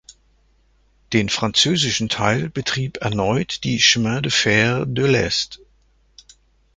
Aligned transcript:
Den 1.13 1.29
französischen 1.29 2.09
Teil 2.09 2.49
betrieb 2.49 2.97
erneut 3.03 3.63
die 3.63 3.77
"Chemin 3.77 4.23
de 4.23 4.31
fer 4.31 4.87
de 4.87 5.05
l’Est". 5.05 5.59